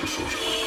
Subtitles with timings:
[0.00, 0.59] te susto.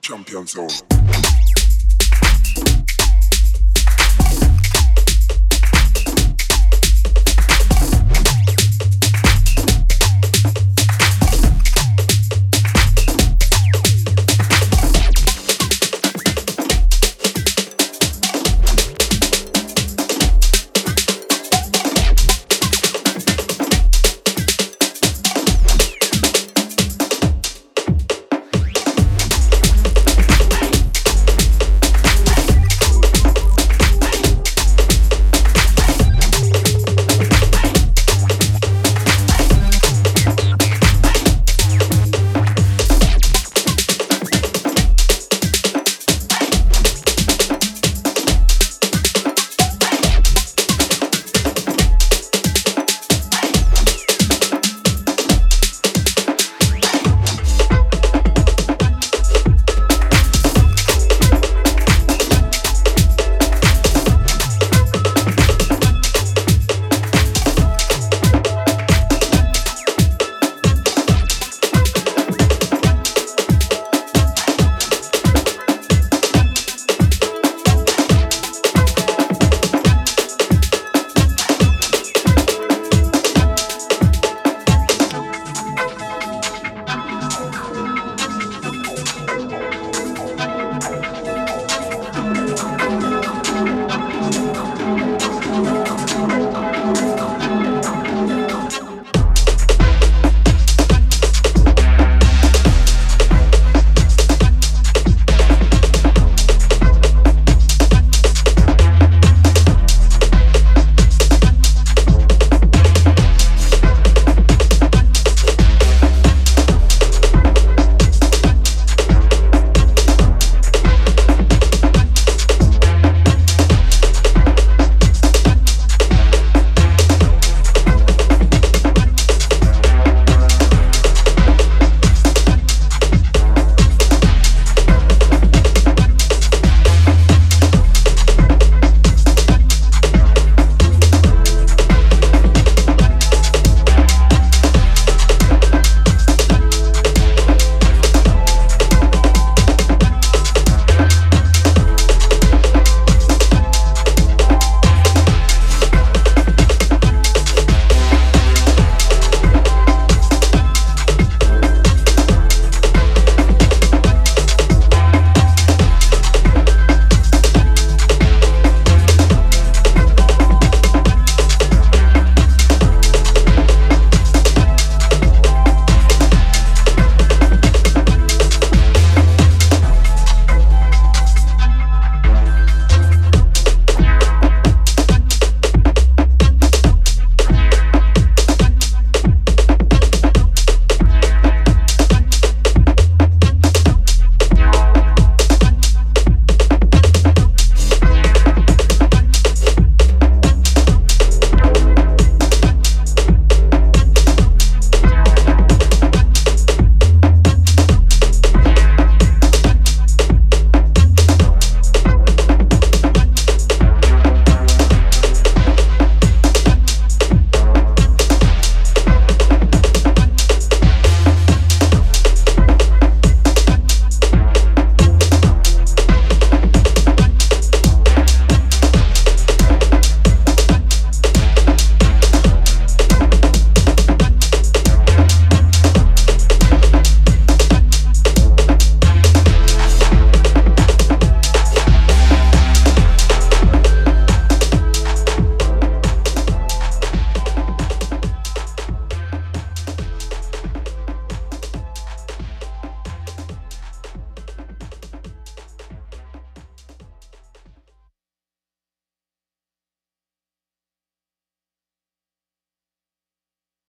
[0.00, 1.43] Champion Zone.